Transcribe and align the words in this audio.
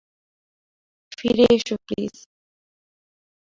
ফিরে 1.17 1.45
এসো, 1.55 1.75
প্লিজ! 1.85 2.13